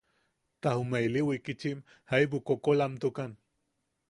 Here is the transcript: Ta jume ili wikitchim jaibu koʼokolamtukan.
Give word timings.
Ta 0.61 0.71
jume 0.77 1.01
ili 1.07 1.21
wikitchim 1.27 1.77
jaibu 2.09 2.37
koʼokolamtukan. 2.47 3.31